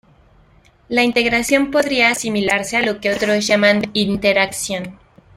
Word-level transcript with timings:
La 0.89 1.03
integración 1.03 1.69
podría 1.69 2.09
asimilarse 2.09 2.75
a 2.75 2.81
lo 2.83 2.99
que 2.99 3.13
otros 3.13 3.45
llaman 3.45 3.91
interacción. 3.93 4.97